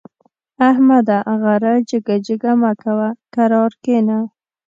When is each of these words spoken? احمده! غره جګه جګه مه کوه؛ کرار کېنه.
احمده! 0.69 1.17
غره 1.41 1.73
جګه 1.89 2.15
جګه 2.25 2.51
مه 2.61 2.71
کوه؛ 2.81 3.09
کرار 3.33 3.71
کېنه. 3.83 4.19